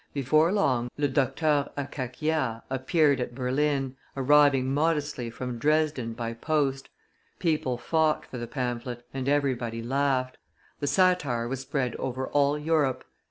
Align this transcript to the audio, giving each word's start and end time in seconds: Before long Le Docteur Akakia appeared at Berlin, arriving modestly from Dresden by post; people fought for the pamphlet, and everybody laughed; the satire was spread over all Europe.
Before 0.15 0.51
long 0.51 0.89
Le 0.97 1.07
Docteur 1.07 1.69
Akakia 1.77 2.63
appeared 2.71 3.19
at 3.21 3.35
Berlin, 3.35 3.97
arriving 4.17 4.73
modestly 4.73 5.29
from 5.29 5.59
Dresden 5.59 6.13
by 6.13 6.33
post; 6.33 6.89
people 7.37 7.77
fought 7.77 8.25
for 8.25 8.39
the 8.39 8.47
pamphlet, 8.47 9.05
and 9.13 9.29
everybody 9.29 9.83
laughed; 9.83 10.39
the 10.79 10.87
satire 10.87 11.47
was 11.47 11.59
spread 11.59 11.95
over 11.97 12.25
all 12.25 12.57
Europe. 12.57 13.03